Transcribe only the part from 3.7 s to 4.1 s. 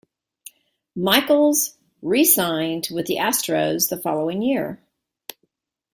the